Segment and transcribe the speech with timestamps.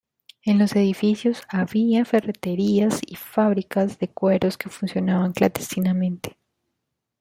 [0.45, 6.39] En los edificios había ferreterías y fábricas de cueros que funcionaban clandestinamente.